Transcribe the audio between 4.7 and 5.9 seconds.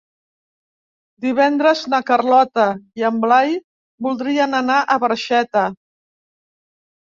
a Barxeta.